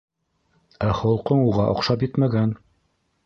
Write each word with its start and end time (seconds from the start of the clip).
Ә 0.85 0.87
холҡоң 0.99 1.43
уға 1.51 1.67
оҡшап 1.75 2.05
етмәгән. 2.09 2.57